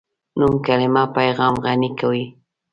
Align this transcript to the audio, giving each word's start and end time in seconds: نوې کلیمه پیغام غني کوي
نوې 0.39 0.57
کلیمه 0.65 1.03
پیغام 1.17 1.55
غني 1.65 1.89
کوي 1.99 2.25